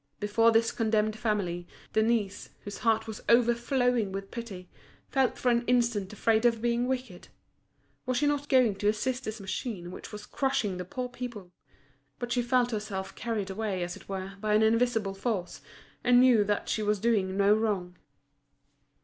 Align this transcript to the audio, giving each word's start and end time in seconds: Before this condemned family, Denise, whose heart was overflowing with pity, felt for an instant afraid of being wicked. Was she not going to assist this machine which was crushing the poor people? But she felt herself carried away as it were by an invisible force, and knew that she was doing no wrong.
Before 0.19 0.51
this 0.51 0.71
condemned 0.71 1.15
family, 1.15 1.67
Denise, 1.93 2.49
whose 2.61 2.79
heart 2.79 3.05
was 3.05 3.21
overflowing 3.29 4.11
with 4.11 4.31
pity, 4.31 4.67
felt 5.11 5.37
for 5.37 5.51
an 5.51 5.63
instant 5.65 6.11
afraid 6.11 6.43
of 6.43 6.59
being 6.59 6.87
wicked. 6.87 7.27
Was 8.07 8.17
she 8.17 8.25
not 8.25 8.49
going 8.49 8.73
to 8.77 8.87
assist 8.87 9.25
this 9.25 9.39
machine 9.39 9.91
which 9.91 10.11
was 10.11 10.25
crushing 10.25 10.77
the 10.77 10.85
poor 10.85 11.07
people? 11.07 11.51
But 12.17 12.31
she 12.31 12.41
felt 12.41 12.71
herself 12.71 13.13
carried 13.13 13.51
away 13.51 13.83
as 13.83 13.95
it 13.95 14.09
were 14.09 14.37
by 14.41 14.55
an 14.55 14.63
invisible 14.63 15.13
force, 15.13 15.61
and 16.03 16.19
knew 16.19 16.43
that 16.45 16.67
she 16.67 16.81
was 16.81 16.97
doing 16.97 17.37
no 17.37 17.53
wrong. 17.53 17.95